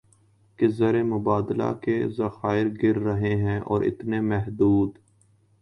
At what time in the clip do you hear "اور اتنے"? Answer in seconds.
3.61-4.21